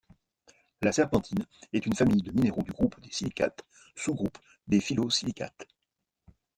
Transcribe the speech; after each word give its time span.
La 0.81 0.91
serpentine 0.91 1.45
est 1.73 1.85
une 1.85 1.93
famille 1.93 2.23
de 2.23 2.31
minéraux 2.31 2.63
du 2.63 2.71
groupe 2.71 2.99
des 3.01 3.11
silicates, 3.11 3.63
sous-groupe 3.95 4.39
des 4.67 4.81
phyllosilicates. 4.81 5.67